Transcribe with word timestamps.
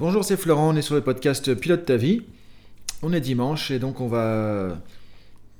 Bonjour, 0.00 0.24
c'est 0.24 0.38
Florent, 0.38 0.70
on 0.70 0.76
est 0.76 0.80
sur 0.80 0.94
le 0.94 1.02
podcast 1.02 1.54
Pilote 1.54 1.84
ta 1.84 1.98
vie. 1.98 2.22
On 3.02 3.12
est 3.12 3.20
dimanche 3.20 3.70
et 3.70 3.78
donc 3.78 4.00
on 4.00 4.08
va 4.08 4.78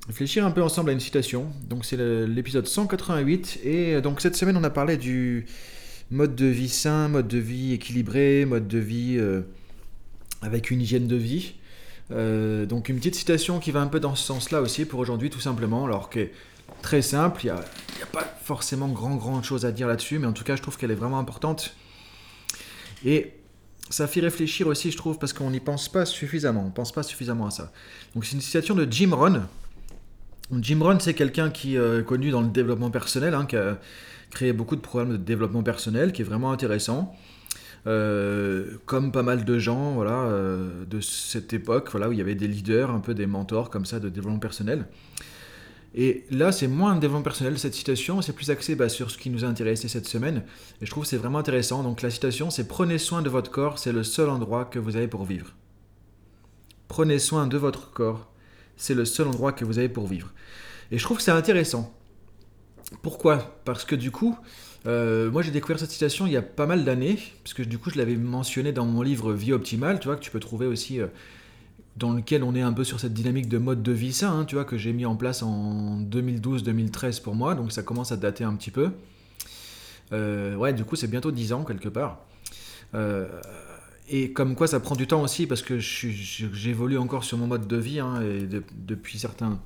réfléchir 0.06 0.46
un 0.46 0.50
peu 0.50 0.62
ensemble 0.62 0.88
à 0.88 0.92
une 0.94 1.00
citation. 1.00 1.52
Donc 1.68 1.84
c'est 1.84 1.98
l'épisode 2.26 2.66
188 2.66 3.60
et 3.64 4.00
donc 4.00 4.22
cette 4.22 4.36
semaine 4.36 4.56
on 4.56 4.64
a 4.64 4.70
parlé 4.70 4.96
du 4.96 5.44
mode 6.10 6.34
de 6.36 6.46
vie 6.46 6.70
sain, 6.70 7.08
mode 7.08 7.28
de 7.28 7.36
vie 7.36 7.74
équilibré, 7.74 8.46
mode 8.46 8.66
de 8.66 8.78
vie 8.78 9.16
euh, 9.18 9.42
avec 10.40 10.70
une 10.70 10.80
hygiène 10.80 11.06
de 11.06 11.16
vie. 11.16 11.56
Euh, 12.10 12.64
donc 12.64 12.88
une 12.88 12.96
petite 12.96 13.16
citation 13.16 13.58
qui 13.58 13.72
va 13.72 13.82
un 13.82 13.88
peu 13.88 14.00
dans 14.00 14.14
ce 14.14 14.24
sens-là 14.24 14.62
aussi 14.62 14.86
pour 14.86 15.00
aujourd'hui 15.00 15.28
tout 15.28 15.40
simplement, 15.40 15.84
alors 15.84 16.08
que 16.08 16.30
très 16.80 17.02
simple, 17.02 17.42
il 17.44 17.48
n'y 17.48 17.50
a, 17.50 17.56
a, 17.56 18.06
pas 18.10 18.24
forcément 18.42 18.88
grand 18.88 19.16
grand 19.16 19.42
chose 19.42 19.66
à 19.66 19.70
dire 19.70 19.86
là-dessus, 19.86 20.18
mais 20.18 20.26
en 20.26 20.32
tout 20.32 20.44
cas 20.44 20.56
je 20.56 20.62
trouve 20.62 20.78
qu'elle 20.78 20.92
est 20.92 20.94
vraiment 20.94 21.18
importante. 21.18 21.76
Et 23.04 23.32
ça 23.90 24.06
fait 24.06 24.20
réfléchir 24.20 24.68
aussi, 24.68 24.90
je 24.90 24.96
trouve, 24.96 25.18
parce 25.18 25.32
qu'on 25.32 25.50
n'y 25.50 25.60
pense 25.60 25.88
pas 25.88 26.06
suffisamment. 26.06 26.64
On 26.66 26.70
pense 26.70 26.92
pas 26.92 27.02
suffisamment 27.02 27.46
à 27.46 27.50
ça. 27.50 27.72
Donc 28.14 28.24
c'est 28.24 28.34
une 28.34 28.40
citation 28.40 28.74
de 28.74 28.86
Jim 28.90 29.10
Rohn. 29.12 29.46
Jim 30.58 30.78
Rohn, 30.80 30.98
c'est 31.00 31.14
quelqu'un 31.14 31.50
qui 31.50 31.76
euh, 31.76 32.00
est 32.00 32.04
connu 32.04 32.30
dans 32.30 32.40
le 32.40 32.48
développement 32.48 32.90
personnel, 32.90 33.34
hein, 33.34 33.46
qui 33.46 33.56
a 33.56 33.78
créé 34.30 34.52
beaucoup 34.52 34.76
de 34.76 34.80
programmes 34.80 35.12
de 35.12 35.16
développement 35.16 35.62
personnel, 35.62 36.12
qui 36.12 36.22
est 36.22 36.24
vraiment 36.24 36.52
intéressant. 36.52 37.14
Euh, 37.86 38.76
comme 38.84 39.10
pas 39.10 39.22
mal 39.22 39.44
de 39.46 39.58
gens 39.58 39.92
voilà, 39.94 40.24
euh, 40.24 40.84
de 40.84 41.00
cette 41.00 41.52
époque, 41.52 41.88
voilà, 41.90 42.08
où 42.08 42.12
il 42.12 42.18
y 42.18 42.20
avait 42.20 42.34
des 42.34 42.46
leaders, 42.46 42.90
un 42.90 43.00
peu 43.00 43.14
des 43.14 43.26
mentors 43.26 43.70
comme 43.70 43.86
ça 43.86 44.00
de 44.00 44.08
développement 44.08 44.38
personnel. 44.38 44.86
Et 45.94 46.24
là, 46.30 46.52
c'est 46.52 46.68
moins 46.68 46.92
un 46.92 46.96
développement 46.96 47.22
personnel, 47.22 47.58
cette 47.58 47.74
citation, 47.74 48.22
c'est 48.22 48.32
plus 48.32 48.50
axé 48.50 48.76
bah, 48.76 48.88
sur 48.88 49.10
ce 49.10 49.18
qui 49.18 49.28
nous 49.28 49.44
a 49.44 49.48
intéressé 49.48 49.88
cette 49.88 50.06
semaine. 50.06 50.44
Et 50.80 50.86
je 50.86 50.90
trouve 50.90 51.04
c'est 51.04 51.16
vraiment 51.16 51.38
intéressant. 51.38 51.82
Donc 51.82 52.02
la 52.02 52.10
citation, 52.10 52.50
c'est 52.50 52.68
Prenez 52.68 52.98
soin 52.98 53.22
de 53.22 53.28
votre 53.28 53.50
corps, 53.50 53.78
c'est 53.78 53.92
le 53.92 54.04
seul 54.04 54.28
endroit 54.28 54.64
que 54.64 54.78
vous 54.78 54.96
avez 54.96 55.08
pour 55.08 55.24
vivre. 55.24 55.52
Prenez 56.86 57.18
soin 57.18 57.46
de 57.46 57.58
votre 57.58 57.90
corps, 57.90 58.32
c'est 58.76 58.94
le 58.94 59.04
seul 59.04 59.26
endroit 59.26 59.52
que 59.52 59.64
vous 59.64 59.78
avez 59.78 59.88
pour 59.88 60.06
vivre. 60.06 60.32
Et 60.92 60.98
je 60.98 61.04
trouve 61.04 61.16
que 61.16 61.22
c'est 61.22 61.30
intéressant. 61.30 61.92
Pourquoi? 63.02 63.60
Parce 63.64 63.84
que 63.84 63.94
du 63.94 64.10
coup, 64.10 64.36
euh, 64.86 65.30
moi 65.30 65.42
j'ai 65.42 65.50
découvert 65.50 65.78
cette 65.78 65.90
citation 65.90 66.26
il 66.26 66.32
y 66.32 66.36
a 66.36 66.42
pas 66.42 66.66
mal 66.66 66.84
d'années, 66.84 67.18
parce 67.44 67.54
que 67.54 67.62
du 67.62 67.78
coup 67.78 67.90
je 67.90 67.98
l'avais 67.98 68.16
mentionné 68.16 68.72
dans 68.72 68.86
mon 68.86 69.02
livre 69.02 69.32
Vie 69.32 69.52
optimale, 69.52 70.00
tu 70.00 70.06
vois, 70.06 70.16
que 70.16 70.22
tu 70.22 70.30
peux 70.30 70.40
trouver 70.40 70.66
aussi... 70.66 71.00
Euh, 71.00 71.08
dans 71.96 72.12
lequel 72.12 72.42
on 72.42 72.54
est 72.54 72.62
un 72.62 72.72
peu 72.72 72.84
sur 72.84 73.00
cette 73.00 73.12
dynamique 73.12 73.48
de 73.48 73.58
mode 73.58 73.82
de 73.82 73.92
vie 73.92 74.12
sain, 74.12 74.40
hein, 74.40 74.44
tu 74.44 74.54
vois, 74.54 74.64
que 74.64 74.78
j'ai 74.78 74.92
mis 74.92 75.06
en 75.06 75.16
place 75.16 75.42
en 75.42 75.98
2012-2013 76.00 77.22
pour 77.22 77.34
moi, 77.34 77.54
donc 77.54 77.72
ça 77.72 77.82
commence 77.82 78.12
à 78.12 78.16
dater 78.16 78.44
un 78.44 78.54
petit 78.54 78.70
peu. 78.70 78.90
Euh, 80.12 80.54
ouais, 80.56 80.72
du 80.72 80.84
coup, 80.84 80.96
c'est 80.96 81.08
bientôt 81.08 81.30
10 81.30 81.52
ans 81.52 81.64
quelque 81.64 81.88
part. 81.88 82.20
Euh, 82.94 83.26
et 84.08 84.32
comme 84.32 84.54
quoi, 84.54 84.66
ça 84.66 84.80
prend 84.80 84.96
du 84.96 85.06
temps 85.06 85.22
aussi, 85.22 85.46
parce 85.46 85.62
que 85.62 85.78
j'évolue 85.78 86.98
encore 86.98 87.24
sur 87.24 87.38
mon 87.38 87.46
mode 87.46 87.66
de 87.66 87.76
vie, 87.76 88.00
hein, 88.00 88.20
depuis 88.74 89.18
certains, 89.18 89.60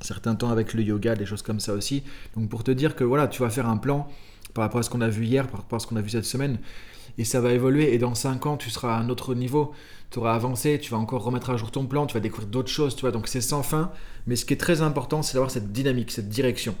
certains 0.00 0.34
temps 0.34 0.50
avec 0.50 0.74
le 0.74 0.82
yoga, 0.82 1.16
des 1.16 1.26
choses 1.26 1.42
comme 1.42 1.60
ça 1.60 1.74
aussi. 1.74 2.02
Donc 2.36 2.48
pour 2.48 2.64
te 2.64 2.70
dire 2.70 2.94
que 2.96 3.04
voilà, 3.04 3.28
tu 3.28 3.42
vas 3.42 3.50
faire 3.50 3.68
un 3.68 3.76
plan 3.76 4.08
par 4.54 4.64
rapport 4.64 4.80
à 4.80 4.82
ce 4.82 4.90
qu'on 4.90 5.00
a 5.00 5.08
vu 5.08 5.24
hier, 5.26 5.46
par 5.48 5.60
rapport 5.60 5.76
à 5.76 5.80
ce 5.80 5.86
qu'on 5.86 5.96
a 5.96 6.00
vu 6.00 6.10
cette 6.10 6.24
semaine, 6.24 6.58
et 7.18 7.24
ça 7.24 7.40
va 7.40 7.52
évoluer, 7.52 7.92
et 7.92 7.98
dans 7.98 8.14
5 8.14 8.46
ans, 8.46 8.56
tu 8.56 8.70
seras 8.70 8.96
à 8.96 9.00
un 9.00 9.08
autre 9.10 9.34
niveau 9.34 9.74
tu 10.10 10.18
auras 10.18 10.34
avancé, 10.34 10.78
tu 10.80 10.90
vas 10.90 10.96
encore 10.96 11.22
remettre 11.22 11.50
à 11.50 11.56
jour 11.56 11.70
ton 11.70 11.86
plan, 11.86 12.06
tu 12.06 12.14
vas 12.14 12.20
découvrir 12.20 12.48
d'autres 12.48 12.70
choses, 12.70 12.96
tu 12.96 13.02
vois. 13.02 13.10
Donc 13.10 13.28
c'est 13.28 13.40
sans 13.40 13.62
fin. 13.62 13.90
Mais 14.26 14.36
ce 14.36 14.44
qui 14.44 14.54
est 14.54 14.58
très 14.58 14.80
important, 14.80 15.22
c'est 15.22 15.34
d'avoir 15.34 15.50
cette 15.50 15.72
dynamique, 15.72 16.10
cette 16.10 16.28
direction 16.28 16.74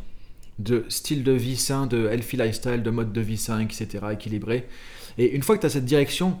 de 0.58 0.84
style 0.88 1.22
de 1.22 1.32
vie 1.32 1.56
sain, 1.56 1.86
de 1.86 2.08
healthy 2.08 2.36
lifestyle, 2.36 2.82
de 2.82 2.90
mode 2.90 3.12
de 3.12 3.20
vie 3.20 3.36
sain, 3.36 3.60
etc., 3.60 3.86
équilibré. 4.12 4.66
Et 5.16 5.34
une 5.34 5.42
fois 5.42 5.56
que 5.56 5.60
tu 5.60 5.66
as 5.66 5.70
cette 5.70 5.84
direction, 5.84 6.36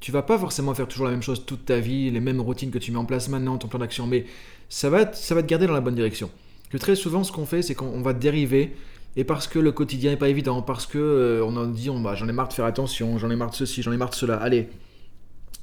tu 0.00 0.12
vas 0.12 0.22
pas 0.22 0.38
forcément 0.38 0.74
faire 0.74 0.88
toujours 0.88 1.06
la 1.06 1.12
même 1.12 1.22
chose 1.22 1.46
toute 1.46 1.64
ta 1.64 1.78
vie, 1.78 2.10
les 2.10 2.20
mêmes 2.20 2.40
routines 2.40 2.70
que 2.70 2.78
tu 2.78 2.92
mets 2.92 2.98
en 2.98 3.06
place 3.06 3.28
maintenant, 3.28 3.56
ton 3.56 3.68
plan 3.68 3.78
d'action, 3.78 4.06
mais 4.06 4.26
ça 4.68 4.90
va, 4.90 5.10
ça 5.14 5.34
va 5.34 5.42
te 5.42 5.46
garder 5.46 5.66
dans 5.66 5.72
la 5.72 5.80
bonne 5.80 5.94
direction. 5.94 6.30
Que 6.68 6.76
très 6.76 6.94
souvent, 6.94 7.24
ce 7.24 7.32
qu'on 7.32 7.46
fait, 7.46 7.62
c'est 7.62 7.74
qu'on 7.74 8.02
va 8.02 8.12
dériver, 8.12 8.74
et 9.16 9.24
parce 9.24 9.46
que 9.46 9.58
le 9.58 9.72
quotidien 9.72 10.10
n'est 10.10 10.16
pas 10.16 10.28
évident, 10.28 10.62
parce 10.62 10.86
que 10.86 10.98
euh, 10.98 11.44
on 11.44 11.56
en 11.56 11.66
dit, 11.66 11.90
on, 11.90 12.00
bah, 12.00 12.14
j'en 12.14 12.28
ai 12.28 12.32
marre 12.32 12.48
de 12.48 12.52
faire 12.52 12.64
attention, 12.64 13.18
j'en 13.18 13.30
ai 13.30 13.36
marre 13.36 13.50
de 13.50 13.54
ceci, 13.54 13.82
j'en 13.82 13.92
ai 13.92 13.96
marre 13.96 14.10
de 14.10 14.14
cela, 14.14 14.36
allez, 14.36 14.68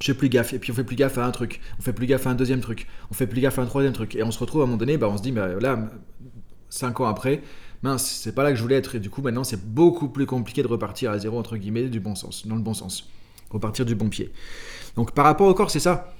je 0.00 0.06
fais 0.06 0.14
plus 0.14 0.28
gaffe, 0.28 0.52
et 0.52 0.58
puis 0.58 0.72
on 0.72 0.74
fait 0.74 0.84
plus 0.84 0.96
gaffe 0.96 1.18
à 1.18 1.26
un 1.26 1.30
truc, 1.30 1.60
on 1.78 1.82
fait 1.82 1.92
plus 1.92 2.06
gaffe 2.06 2.26
à 2.26 2.30
un 2.30 2.34
deuxième 2.34 2.60
truc, 2.60 2.88
on 3.10 3.14
fait 3.14 3.26
plus 3.26 3.40
gaffe 3.40 3.58
à 3.58 3.62
un 3.62 3.66
troisième 3.66 3.92
truc, 3.92 4.16
et 4.16 4.22
on 4.22 4.30
se 4.30 4.38
retrouve 4.38 4.62
à 4.62 4.64
un 4.64 4.66
moment 4.66 4.78
donné, 4.78 4.96
bah, 4.96 5.08
on 5.08 5.16
se 5.16 5.22
dit, 5.22 5.32
bah, 5.32 5.48
là, 5.60 5.90
cinq 6.70 7.00
ans 7.00 7.06
après, 7.06 7.42
mince, 7.82 8.20
c'est 8.22 8.34
pas 8.34 8.42
là 8.42 8.50
que 8.50 8.56
je 8.56 8.62
voulais 8.62 8.76
être, 8.76 8.94
et 8.94 9.00
du 9.00 9.10
coup 9.10 9.22
maintenant 9.22 9.44
c'est 9.44 9.62
beaucoup 9.62 10.08
plus 10.08 10.24
compliqué 10.24 10.62
de 10.62 10.68
repartir 10.68 11.10
à 11.10 11.18
zéro, 11.18 11.38
entre 11.38 11.56
guillemets, 11.56 11.88
du 11.88 12.00
bon 12.00 12.14
sens, 12.14 12.46
dans 12.46 12.56
le 12.56 12.62
bon 12.62 12.74
sens, 12.74 13.10
repartir 13.50 13.84
du 13.84 13.94
bon 13.94 14.08
pied. 14.08 14.32
Donc 14.96 15.12
par 15.12 15.24
rapport 15.24 15.48
au 15.48 15.54
corps, 15.54 15.70
c'est 15.70 15.80
ça, 15.80 16.14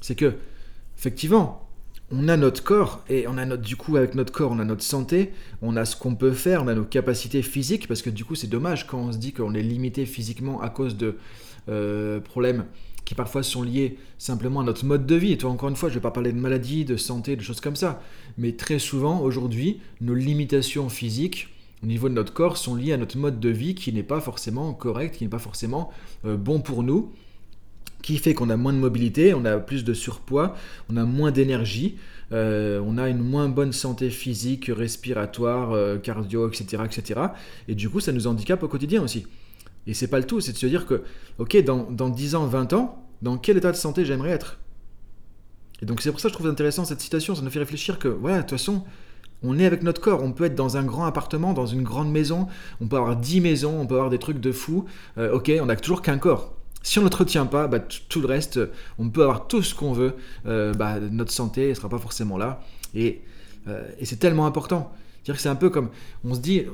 c'est 0.00 0.14
que, 0.14 0.34
effectivement, 0.96 1.68
on 2.12 2.28
a 2.28 2.36
notre 2.36 2.62
corps 2.62 3.02
et 3.08 3.26
on 3.26 3.38
a 3.38 3.44
notre 3.44 3.62
du 3.62 3.76
coup 3.76 3.96
avec 3.96 4.14
notre 4.14 4.32
corps 4.32 4.52
on 4.52 4.58
a 4.58 4.64
notre 4.64 4.82
santé 4.82 5.32
on 5.62 5.76
a 5.76 5.84
ce 5.84 5.96
qu'on 5.96 6.14
peut 6.14 6.32
faire 6.32 6.62
on 6.62 6.68
a 6.68 6.74
nos 6.74 6.84
capacités 6.84 7.42
physiques 7.42 7.88
parce 7.88 8.02
que 8.02 8.10
du 8.10 8.24
coup 8.24 8.34
c'est 8.34 8.48
dommage 8.48 8.86
quand 8.86 8.98
on 8.98 9.12
se 9.12 9.18
dit 9.18 9.32
qu'on 9.32 9.54
est 9.54 9.62
limité 9.62 10.06
physiquement 10.06 10.60
à 10.60 10.68
cause 10.68 10.96
de 10.96 11.16
euh, 11.68 12.20
problèmes 12.20 12.64
qui 13.04 13.14
parfois 13.14 13.42
sont 13.42 13.62
liés 13.62 13.98
simplement 14.18 14.60
à 14.60 14.64
notre 14.64 14.84
mode 14.84 15.06
de 15.06 15.14
vie. 15.16 15.32
Et 15.32 15.38
toi, 15.38 15.50
encore 15.50 15.68
une 15.68 15.76
fois, 15.76 15.88
je 15.88 15.94
ne 15.94 15.98
vais 15.98 16.02
pas 16.02 16.12
parler 16.12 16.32
de 16.32 16.38
maladie, 16.38 16.84
de 16.84 16.96
santé, 16.96 17.34
de 17.34 17.42
choses 17.42 17.60
comme 17.60 17.74
ça. 17.74 18.00
Mais 18.38 18.52
très 18.52 18.78
souvent, 18.78 19.20
aujourd'hui, 19.20 19.80
nos 20.00 20.14
limitations 20.14 20.88
physiques 20.88 21.48
au 21.82 21.86
niveau 21.86 22.08
de 22.08 22.14
notre 22.14 22.32
corps 22.32 22.56
sont 22.56 22.76
liées 22.76 22.92
à 22.92 22.96
notre 22.96 23.18
mode 23.18 23.40
de 23.40 23.48
vie 23.48 23.74
qui 23.74 23.92
n'est 23.92 24.04
pas 24.04 24.20
forcément 24.20 24.72
correct, 24.72 25.16
qui 25.16 25.24
n'est 25.24 25.30
pas 25.30 25.40
forcément 25.40 25.90
euh, 26.24 26.36
bon 26.36 26.60
pour 26.60 26.84
nous, 26.84 27.12
qui 28.02 28.18
fait 28.18 28.34
qu'on 28.34 28.50
a 28.50 28.56
moins 28.56 28.72
de 28.72 28.78
mobilité, 28.78 29.32
on 29.34 29.44
a 29.44 29.58
plus 29.58 29.84
de 29.84 29.94
surpoids, 29.94 30.56
on 30.90 30.96
a 30.96 31.04
moins 31.04 31.30
d'énergie, 31.30 31.96
euh, 32.32 32.82
on 32.84 32.98
a 32.98 33.08
une 33.08 33.18
moins 33.18 33.48
bonne 33.48 33.72
santé 33.72 34.10
physique, 34.10 34.70
respiratoire, 34.74 35.72
euh, 35.72 35.98
cardio, 35.98 36.48
etc., 36.48 36.82
etc. 36.84 37.20
Et 37.68 37.74
du 37.74 37.88
coup, 37.88 38.00
ça 38.00 38.12
nous 38.12 38.26
handicape 38.26 38.62
au 38.62 38.68
quotidien 38.68 39.02
aussi. 39.02 39.26
Et 39.86 39.94
c'est 39.94 40.08
pas 40.08 40.18
le 40.18 40.26
tout, 40.26 40.40
c'est 40.40 40.52
de 40.52 40.58
se 40.58 40.66
dire 40.66 40.86
que, 40.86 41.02
ok, 41.38 41.62
dans, 41.64 41.90
dans 41.90 42.08
10 42.08 42.34
ans, 42.34 42.46
20 42.46 42.72
ans, 42.72 43.06
dans 43.20 43.36
quel 43.36 43.56
état 43.56 43.72
de 43.72 43.76
santé 43.76 44.04
j'aimerais 44.04 44.30
être? 44.30 44.58
Et 45.80 45.86
donc 45.86 46.00
c'est 46.00 46.10
pour 46.10 46.20
ça 46.20 46.28
que 46.28 46.32
je 46.32 46.38
trouve 46.38 46.48
intéressant 46.48 46.84
cette 46.84 47.00
citation, 47.00 47.34
ça 47.34 47.42
nous 47.42 47.50
fait 47.50 47.58
réfléchir 47.58 47.98
que, 47.98 48.08
voilà, 48.08 48.38
de 48.38 48.42
toute 48.42 48.50
façon, 48.50 48.84
on 49.42 49.58
est 49.58 49.66
avec 49.66 49.82
notre 49.82 50.00
corps, 50.00 50.22
on 50.22 50.32
peut 50.32 50.44
être 50.44 50.54
dans 50.54 50.76
un 50.76 50.84
grand 50.84 51.04
appartement, 51.04 51.52
dans 51.52 51.66
une 51.66 51.82
grande 51.82 52.10
maison, 52.10 52.46
on 52.80 52.86
peut 52.86 52.96
avoir 52.96 53.16
10 53.16 53.40
maisons, 53.40 53.80
on 53.80 53.86
peut 53.86 53.96
avoir 53.96 54.10
des 54.10 54.18
trucs 54.18 54.38
de 54.38 54.52
fou, 54.52 54.84
euh, 55.18 55.32
ok, 55.32 55.50
on 55.60 55.66
n'a 55.66 55.76
toujours 55.76 56.00
qu'un 56.02 56.18
corps. 56.18 56.54
Si 56.82 56.98
on 56.98 57.02
ne 57.02 57.44
pas, 57.44 57.68
bah, 57.68 57.78
tout 57.78 58.20
le 58.20 58.26
reste, 58.26 58.60
on 58.98 59.08
peut 59.08 59.22
avoir 59.22 59.46
tout 59.46 59.62
ce 59.62 59.74
qu'on 59.74 59.92
veut, 59.92 60.14
euh, 60.46 60.72
bah, 60.74 60.98
notre 60.98 61.30
santé 61.30 61.70
ne 61.70 61.74
sera 61.74 61.88
pas 61.88 61.98
forcément 61.98 62.36
là. 62.36 62.60
Et, 62.94 63.22
euh, 63.68 63.88
c'est 64.02 64.18
tellement 64.18 64.46
important. 64.46 64.92
C'est-à-dire 65.16 65.36
que 65.36 65.42
c'est 65.42 65.48
un 65.48 65.54
peu 65.56 65.70
comme, 65.70 65.90
on 66.24 66.34
se 66.34 66.40
dit, 66.40 66.64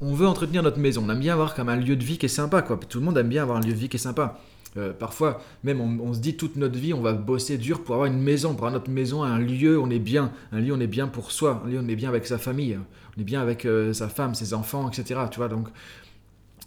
on 0.00 0.14
veut 0.14 0.26
entretenir 0.26 0.62
notre 0.62 0.78
maison. 0.78 1.04
On 1.04 1.10
aime 1.10 1.18
bien 1.18 1.32
avoir 1.32 1.54
comme 1.54 1.68
un 1.68 1.76
lieu 1.76 1.96
de 1.96 2.04
vie 2.04 2.18
qui 2.18 2.26
est 2.26 2.30
sympa, 2.30 2.62
quoi. 2.62 2.78
Tout 2.88 3.00
le 3.00 3.04
monde 3.04 3.18
aime 3.18 3.28
bien 3.28 3.42
avoir 3.42 3.58
un 3.58 3.60
lieu 3.60 3.72
de 3.72 3.78
vie 3.78 3.88
qui 3.88 3.96
est 3.96 4.00
sympa. 4.00 4.38
Euh, 4.76 4.92
parfois, 4.92 5.42
même 5.64 5.80
on, 5.80 6.14
se 6.14 6.20
dit 6.20 6.36
toute 6.36 6.54
notre 6.54 6.78
vie, 6.78 6.94
on 6.94 7.00
va 7.00 7.12
bosser 7.12 7.58
dur 7.58 7.82
pour 7.82 7.96
avoir 7.96 8.06
une 8.06 8.20
maison, 8.20 8.54
pour 8.54 8.66
avoir 8.66 8.72
notre 8.80 8.90
maison, 8.90 9.24
un 9.24 9.40
lieu, 9.40 9.80
on 9.80 9.90
est 9.90 9.98
bien. 9.98 10.30
Un 10.52 10.60
lieu, 10.60 10.72
on 10.72 10.78
est 10.78 10.86
bien 10.86 11.08
pour 11.08 11.32
soi. 11.32 11.60
Un 11.66 11.68
lieu, 11.68 11.80
on 11.82 11.88
est 11.88 11.96
bien 11.96 12.08
avec 12.08 12.24
sa 12.26 12.38
famille. 12.38 12.78
On 13.16 13.20
est 13.20 13.24
bien 13.24 13.40
avec 13.40 13.66
sa 13.92 14.08
femme, 14.08 14.36
ses 14.36 14.54
enfants, 14.54 14.88
etc. 14.88 15.22
Tu 15.28 15.38
vois, 15.38 15.48
donc, 15.48 15.66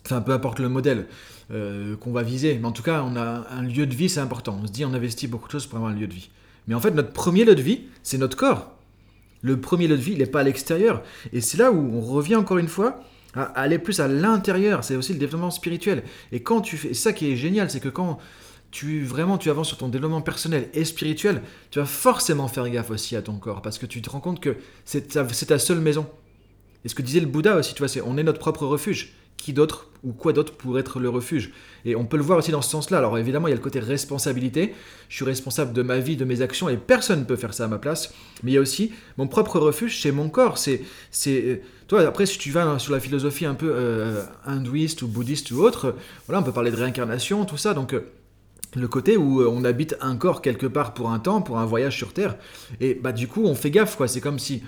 enfin, 0.06 0.22
peu 0.22 0.32
importe 0.32 0.60
le 0.60 0.70
modèle 0.70 1.08
euh, 1.52 1.96
qu'on 1.98 2.12
va 2.12 2.24
viser. 2.24 2.58
Mais 2.60 2.68
en 2.68 2.72
tout 2.72 2.84
cas, 2.84 3.04
on 3.04 3.16
a 3.16 3.48
un 3.52 3.64
lieu 3.64 3.86
de 3.86 3.96
vie, 3.96 4.10
c'est 4.10 4.20
important. 4.20 4.60
On 4.62 4.68
se 4.68 4.72
dit, 4.72 4.86
on 4.86 4.94
investit 4.94 5.28
beaucoup 5.28 5.48
de 5.48 5.52
choses 5.52 5.66
pour 5.66 5.78
avoir 5.78 5.92
un 5.92 5.96
lieu 5.96 6.08
de 6.08 6.14
vie. 6.14 6.30
Mais 6.68 6.76
en 6.76 6.80
fait, 6.80 6.92
notre 6.92 7.12
premier 7.12 7.46
lieu 7.46 7.56
de 7.56 7.62
vie, 7.62 7.82
c'est 8.04 8.18
notre 8.18 8.38
corps. 8.38 8.72
Le 9.42 9.60
premier 9.60 9.88
lieu 9.88 9.98
de 9.98 10.02
vie, 10.02 10.14
il 10.14 10.20
n'est 10.20 10.26
pas 10.26 10.40
à 10.42 10.44
l'extérieur. 10.44 11.04
Et 11.34 11.42
c'est 11.42 11.58
là 11.58 11.72
où 11.72 11.98
on 11.98 12.02
revient 12.02 12.38
encore 12.38 12.58
une 12.58 12.70
fois 12.70 13.04
aller 13.36 13.80
plus 13.80 14.00
à 14.00 14.08
l'intérieur, 14.08 14.84
c'est 14.84 14.96
aussi 14.96 15.14
le 15.14 15.20
développement 15.20 15.52
spirituel. 15.52 16.04
Et 16.32 16.42
quand 16.42 16.62
tu 16.62 16.78
fais, 16.78 16.94
ça 16.94 17.14
qui 17.14 17.32
est 17.32 17.36
génial, 17.36 17.70
c'est 17.70 17.80
que 17.80 17.90
quand 17.90 18.20
tu 18.72 19.04
vraiment 19.04 19.38
tu 19.38 19.50
avances 19.50 19.68
sur 19.68 19.78
ton 19.78 19.88
développement 19.88 20.22
personnel 20.22 20.70
et 20.74 20.86
spirituel, 20.86 21.42
tu 21.72 21.80
vas 21.80 21.86
forcément 21.86 22.48
faire 22.48 22.68
gaffe 22.70 22.90
aussi 22.92 23.16
à 23.16 23.22
ton 23.22 23.38
corps 23.38 23.62
parce 23.62 23.78
que 23.78 23.86
tu 23.86 24.02
te 24.02 24.10
rends 24.10 24.20
compte 24.20 24.40
que 24.40 24.58
c'est 24.86 25.10
ta, 25.10 25.26
ta, 25.26 25.60
seule 25.60 25.80
maison. 25.80 26.08
Et 26.86 26.90
ce 26.90 26.96
que 26.96 27.02
disait 27.02 27.20
le 27.20 27.28
Bouddha 27.28 27.56
aussi, 27.56 27.74
tu 27.74 27.80
vois, 27.80 27.88
c'est 27.88 28.02
on 28.02 28.18
est 28.18 28.24
notre 28.24 28.40
propre 28.40 28.66
refuge 28.66 29.14
qui 29.38 29.54
d'autre 29.54 29.90
ou 30.04 30.12
quoi 30.12 30.34
d'autre 30.34 30.54
pourrait 30.54 30.82
être 30.82 31.00
le 31.00 31.10
refuge 31.10 31.52
Et 31.86 31.96
on 31.96 32.06
peut 32.06 32.18
le 32.18 32.24
voir 32.24 32.38
aussi 32.38 32.52
dans 32.52 32.62
ce 32.62 32.70
sens-là. 32.70 32.98
Alors 32.98 33.18
évidemment, 33.18 33.48
il 33.48 33.52
y 33.52 33.54
a 33.54 33.56
le 33.56 33.62
côté 33.62 33.80
responsabilité. 33.80 34.74
Je 35.08 35.16
suis 35.16 35.26
responsable 35.26 35.74
de 35.74 35.82
ma 35.82 36.00
vie, 36.00 36.18
de 36.18 36.26
mes 36.26 36.42
actions, 36.42 36.68
et 36.68 36.78
personne 36.78 37.22
ne 37.22 37.26
peut 37.26 37.38
faire 37.38 37.54
ça 37.54 37.66
à 37.66 37.68
ma 37.68 37.78
place. 37.78 38.14
Mais 38.44 38.52
il 38.52 38.54
y 38.56 38.58
a 38.58 38.62
aussi 38.62 38.92
mon 39.18 39.28
propre 39.28 39.60
refuge, 39.60 40.02
c'est 40.02 40.12
mon 40.12 40.30
corps. 40.30 40.58
C'est, 40.58 40.82
c'est, 41.10 41.42
euh, 41.42 41.62
toi, 41.88 42.02
après, 42.02 42.26
si 42.26 42.38
tu 42.38 42.52
vas 42.52 42.80
sur 42.80 42.94
la 42.94 43.00
philosophie 43.00 43.46
un 43.46 43.54
peu 43.54 43.72
euh, 43.74 44.24
hindouiste 44.46 45.02
ou 45.04 45.08
bouddhiste 45.08 45.52
ou 45.52 45.62
autre, 45.62 45.96
voilà, 46.28 46.42
on 46.42 46.44
peut 46.44 46.52
parler 46.52 46.72
de 46.72 46.78
réincarnation, 46.78 47.46
tout 47.46 47.58
ça. 47.58 47.74
Donc 47.74 47.94
euh, 47.94 48.12
le 48.76 48.88
côté 48.90 49.16
où 49.16 49.42
on 49.42 49.64
habite 49.64 49.96
un 50.02 50.18
corps 50.18 50.42
quelque 50.42 50.68
part 50.68 50.94
pour 50.94 51.12
un 51.12 51.20
temps, 51.20 51.42
pour 51.42 51.60
un 51.60 51.66
voyage 51.66 51.96
sur 51.96 52.12
Terre, 52.12 52.36
et 52.82 52.96
bah 52.96 53.14
du 53.14 53.28
coup, 53.28 53.46
on 53.46 53.56
fait 53.56 53.72
gaffe, 53.72 53.96
quoi. 53.96 54.08
C'est 54.08 54.22
comme 54.22 54.40
si 54.40 54.64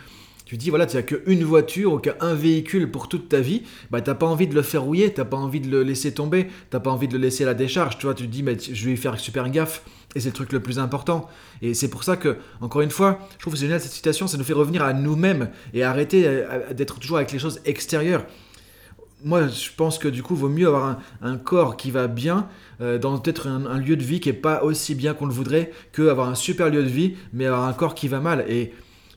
tu 0.46 0.58
dis 0.58 0.70
voilà, 0.70 0.86
tu 0.86 0.96
n'as 0.96 1.02
qu'une 1.02 1.44
voiture 1.44 1.94
ou 1.94 1.98
qu'un 1.98 2.34
véhicule 2.34 2.92
pour 2.92 3.10
toute 3.10 3.30
ta 3.30 3.40
vie, 3.40 3.64
bah 3.92 4.02
t'as 4.02 4.14
pas 4.14 4.28
envie 4.28 4.48
de 4.48 4.56
le 4.56 4.62
faire 4.62 4.84
rouiller, 4.84 5.12
t'as 5.12 5.26
pas 5.26 5.38
envie 5.38 5.60
de 5.60 5.70
le 5.70 5.84
laisser 5.84 6.14
tomber, 6.14 6.48
t'as 6.70 6.80
pas 6.80 6.92
envie 6.92 7.08
de 7.08 7.14
le 7.14 7.20
laisser 7.20 7.44
à 7.44 7.48
la 7.48 7.54
décharge, 7.54 7.98
tu 7.98 8.06
vois, 8.06 8.14
tu 8.14 8.24
te 8.24 8.32
dis 8.32 8.44
mais 8.44 8.58
je 8.60 8.86
vais 8.86 8.94
y 8.94 8.98
faire 8.98 9.20
super 9.20 9.50
gaffe, 9.50 9.84
et 10.16 10.20
c'est 10.20 10.30
le 10.30 10.36
truc 10.36 10.54
le 10.54 10.62
plus 10.62 10.80
important. 10.80 11.28
Et 11.62 11.74
c'est 11.74 11.90
pour 11.90 12.04
ça 12.04 12.16
que, 12.16 12.38
encore 12.62 12.82
une 12.82 12.92
fois, 12.92 13.20
je 13.34 13.40
trouve 13.40 13.54
que 13.54 13.60
génial 13.60 13.82
cette 13.82 13.92
citation, 13.92 14.28
ça 14.28 14.38
nous 14.38 14.44
fait 14.44 14.54
revenir 14.54 14.84
à 14.84 14.94
nous-mêmes 14.94 15.50
et 15.74 15.84
arrêter 15.84 16.24
euh, 16.26 16.74
d'être 16.74 17.00
toujours 17.00 17.18
avec 17.18 17.32
les 17.32 17.40
choses 17.40 17.60
extérieures 17.66 18.26
moi, 19.24 19.48
je 19.48 19.70
pense 19.76 19.98
que 19.98 20.08
du 20.08 20.22
coup, 20.22 20.36
vaut 20.36 20.50
mieux 20.50 20.68
avoir 20.68 21.00
un, 21.22 21.38
corps 21.38 21.78
qui 21.78 21.90
va 21.90 22.08
bien 22.08 22.48
euh, 22.80 23.00
dans 23.00 23.18
peut-être 23.18 23.48
un, 23.48 23.80
lieu 23.80 23.96
de 23.96 24.04
vie 24.04 24.20
qui 24.20 24.30
est 24.30 24.34
pas 24.34 24.64
aussi 24.64 24.94
bien 24.94 25.16
qu'on 25.16 25.26
le 25.26 25.34
voudrait 25.34 25.72
que 25.94 26.08
avoir 26.10 26.30
un 26.30 26.36
super 26.36 26.70
lieu 26.70 26.84
de 26.84 26.90
vie, 26.90 27.16
mais 27.34 27.46
avoir 27.46 27.68
un 27.68 27.74
corps 27.74 27.96
qui 27.96 28.08
va 28.08 28.20
mal. 28.20 28.46
Et 28.48 28.72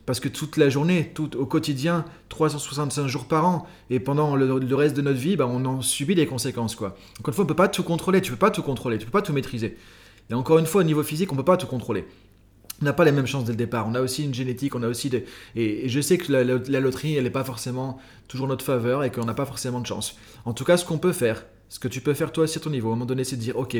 parce 0.09 0.19
que 0.19 0.27
toute 0.27 0.57
la 0.57 0.69
journée, 0.69 1.11
tout 1.13 1.37
au 1.37 1.45
quotidien, 1.45 2.03
365 2.29 3.05
jours 3.05 3.25
par 3.25 3.45
an, 3.45 3.67
et 3.91 3.99
pendant 3.99 4.35
le, 4.35 4.73
reste 4.73 4.97
de 4.97 5.03
notre 5.03 5.19
vie, 5.19 5.35
bah, 5.35 5.47
on 5.47 5.63
en 5.65 5.83
subit 5.83 6.15
les 6.15 6.25
conséquences. 6.25 6.73
Quoi. 6.73 6.97
Encore 7.19 7.27
une 7.27 7.33
fois, 7.35 7.43
on 7.43 7.47
peut 7.47 7.55
pas 7.55 7.67
tout 7.67 7.83
contrôler, 7.83 8.19
tu 8.19 8.31
peux 8.31 8.37
pas 8.37 8.49
tout 8.49 8.63
contrôler, 8.63 8.97
tu 8.97 9.05
peux 9.05 9.11
pas 9.11 9.21
tout 9.21 9.33
maîtriser. 9.33 9.77
Et 10.31 10.33
encore 10.33 10.57
une 10.57 10.65
fois, 10.65 10.81
au 10.81 10.83
niveau 10.83 11.03
physique, 11.03 11.31
on 11.31 11.35
peut 11.35 11.43
pas 11.45 11.57
tout 11.57 11.67
contrôler 11.67 12.07
on 12.81 12.85
n'a 12.85 12.93
pas 12.93 13.03
les 13.03 13.11
mêmes 13.11 13.27
chances 13.27 13.43
dès 13.43 13.51
le 13.51 13.57
départ. 13.57 13.87
On 13.87 13.93
a 13.93 14.01
aussi 14.01 14.23
une 14.23 14.33
génétique, 14.33 14.73
on 14.73 14.81
a 14.81 14.87
aussi 14.87 15.11
des... 15.11 15.25
Et, 15.55 15.89
je 15.89 16.01
sais 16.01 16.17
que 16.17 16.31
la, 16.31 16.43
loterie, 16.79 17.15
elle 17.15 17.25
n'est 17.25 17.29
pas 17.29 17.43
forcément 17.43 17.99
toujours 18.27 18.47
notre 18.47 18.65
faveur 18.65 19.03
et 19.03 19.11
qu'on 19.11 19.25
n'a 19.25 19.33
pas 19.33 19.45
forcément 19.45 19.81
de 19.81 19.85
chance. 19.85 20.15
En 20.45 20.53
tout 20.53 20.63
cas, 20.63 20.77
ce 20.77 20.85
qu'on 20.85 20.97
peut 20.97 21.11
faire, 21.11 21.45
ce 21.67 21.77
que 21.77 21.87
tu 21.87 22.01
peux 22.01 22.15
faire 22.15 22.31
toi 22.31 22.45
aussi 22.45 22.57
à 22.57 22.61
ton 22.61 22.69
niveau, 22.71 22.89
à 22.89 22.93
un 22.93 22.95
moment 22.95 23.05
donné, 23.05 23.25
c'est 23.25 23.35
de 23.35 23.41
dire, 23.41 23.57
ok, 23.57 23.77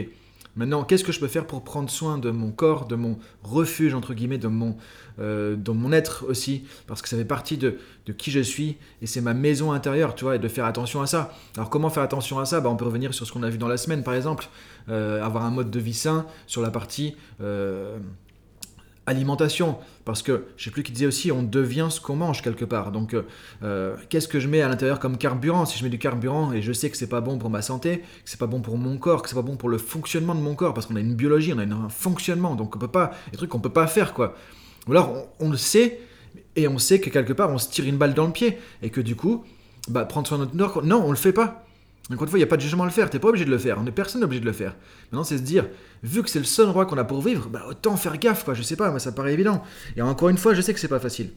maintenant, 0.56 0.84
qu'est-ce 0.84 1.04
que 1.04 1.12
je 1.12 1.19
peux 1.19 1.28
faire 1.28 1.46
pour 1.46 1.63
prendre 1.63 1.90
soin 1.90 2.18
de 2.18 2.31
mon 2.31 2.51
corps, 2.51 2.86
de 2.86 2.96
mon 2.96 3.18
refuge, 3.44 3.94
entre 3.94 4.13
guillemets, 4.13 4.38
de 4.38 4.48
mon, 4.48 4.78
euh, 5.19 5.56
être 5.92 6.25
aussi, 6.28 6.66
parce 6.88 7.01
que 7.01 7.10
ça 7.10 7.18
fait 7.18 7.25
partie 7.25 7.57
de, 7.57 7.78
de 8.06 8.13
qui 8.13 8.31
je 8.31 8.40
suis, 8.40 8.78
et 9.01 9.07
c'est 9.07 9.22
ma 9.22 9.34
maison 9.34 9.72
intérieure, 9.72 10.16
tu 10.16 10.24
vois, 10.24 10.36
et 10.36 10.40
de 10.40 10.48
faire 10.48 10.66
attention 10.66 11.01
à 11.01 11.07
ça. 11.07 11.34
Alors 11.56 11.69
comment 11.69 11.90
faire 11.90 12.04
attention 12.04 12.40
à 12.40 12.46
ça? 12.46 12.62
Bah, 12.62 12.69
On 12.69 12.75
peut 12.75 12.86
revenir 12.86 13.13
sur 13.13 13.25
ce 13.25 13.31
qu'on 13.31 13.44
a 13.44 13.50
vu 13.50 13.57
dans 13.57 13.68
la 13.68 13.78
semaine, 13.78 14.04
par 14.04 14.13
exemple, 14.13 14.48
euh, 14.90 15.24
avoir 15.24 15.44
un 15.46 15.51
mode 15.51 15.72
de 15.72 15.80
vie 15.80 15.94
sain 15.94 16.25
sur 16.48 16.62
la 16.62 16.72
partie... 16.72 17.16
Euh, 17.42 17.98
alimentation, 19.09 19.77
parce 20.06 20.21
que 20.21 20.45
je 20.56 20.65
sais 20.65 20.71
plus 20.71 20.83
qui 20.83 20.91
disait 20.91 21.07
aussi, 21.07 21.31
on 21.31 21.44
devient 21.44 21.88
ce 21.89 22.00
qu'on 22.00 22.15
mange 22.15 22.41
quelque 22.41 22.65
part. 22.65 22.91
Donc, 22.91 23.13
euh, 23.13 23.23
euh, 23.63 23.95
qu'est-ce 24.09 24.27
que 24.27 24.39
je 24.39 24.47
mets 24.47 24.61
à 24.61 24.69
l'intérieur 24.69 25.00
comme 25.00 25.17
carburant? 25.17 25.65
Si 25.65 25.77
je 25.77 25.83
mets 25.83 25.89
du 25.89 26.00
carburant 26.00 26.53
et 26.53 26.61
je 26.61 26.71
sais 26.71 26.89
que 26.89 26.97
c'est 26.97 27.09
pas 27.09 27.21
bon 27.21 27.38
pour 27.38 27.50
ma 27.50 27.61
santé, 27.61 28.00
que 28.00 28.29
c'est 28.29 28.39
pas 28.39 28.47
bon 28.47 28.61
pour 28.61 28.77
mon 28.77 28.97
corps, 28.97 29.21
que 29.21 29.29
c'est 29.29 29.35
pas 29.35 29.41
bon 29.41 29.57
pour 29.57 29.69
le 29.69 29.77
fonctionnement 29.77 30.35
de 30.35 30.41
mon 30.41 30.56
corps, 30.56 30.73
parce 30.73 30.85
qu'on 30.85 30.95
a 30.95 31.00
une 31.00 31.15
biologie, 31.15 31.51
on 31.53 31.59
a 31.59 31.63
un 31.63 31.89
fonctionnement, 31.89 32.56
donc 32.56 32.75
on 32.75 32.79
peut 32.79 32.88
pas, 32.88 33.11
des 33.31 33.38
trucs 33.38 33.50
qu'on 33.50 33.59
peut 33.59 33.69
pas 33.69 33.88
faire 33.88 34.13
quoi. 34.13 34.35
Ou 34.88 34.91
alors 34.91 35.27
on, 35.39 35.50
le 35.50 35.57
sait 35.57 36.00
et 36.56 36.67
on 36.67 36.77
sait 36.77 37.00
que 37.00 37.09
quelque 37.09 37.33
part 37.33 37.50
on 37.50 37.57
se 37.57 37.69
tire 37.69 37.85
une 37.85 37.97
balle 37.97 38.13
dans 38.13 38.27
le 38.27 38.31
pied 38.31 38.57
et 38.81 38.89
que 38.89 39.01
du 39.01 39.15
coup, 39.15 39.44
bah, 39.88 40.06
prendre 40.06 40.27
soin 40.27 40.38
de 40.38 40.47
notre 40.53 40.73
corps, 40.73 40.85
non, 40.85 41.03
on 41.03 41.11
le 41.11 41.17
fait 41.17 41.33
pas. 41.33 41.65
Encore 42.11 42.23
une 42.23 42.29
fois, 42.29 42.39
il 42.39 42.41
n'y 42.41 42.47
a 42.47 42.47
pas 42.47 42.57
de 42.57 42.61
jugement 42.61 42.83
à 42.83 42.88
le 42.88 42.91
faire, 42.91 43.09
tu 43.09 43.15
n'es 43.15 43.19
pas 43.19 43.27
obligé 43.27 43.45
de 43.45 43.51
le 43.51 43.57
faire, 43.59 43.77
personne 43.94 44.23
obligé 44.23 44.41
de 44.41 44.45
le 44.45 44.51
faire. 44.51 44.75
Maintenant, 45.11 45.23
c'est 45.23 45.38
se 45.38 45.44
dire, 45.44 45.67
vu 46.01 46.23
que 46.23 46.29
c'est 46.29 46.39
le 46.39 46.45
seul 46.45 46.67
endroit 46.67 46.85
qu'on 46.88 46.97
a 46.97 47.03
pour 47.03 47.21
vivre, 47.21 47.50
bah, 47.50 47.65
autant 47.69 47.95
faire 47.97 48.17
gaffe, 48.17 48.44
quoi, 48.44 48.56
je 48.56 48.63
sais 48.63 48.75
pas, 48.75 48.89
moi 48.89 49.00
ça 49.00 49.11
paraît 49.11 49.33
évident. 49.33 49.63
Et 49.95 50.01
encore 50.01 50.29
une 50.29 50.38
fois, 50.38 50.56
je 50.56 50.61
sais 50.61 50.73
que 50.73 50.79
c'est 50.79 50.88
pas 50.88 51.00
facile. 51.00 51.29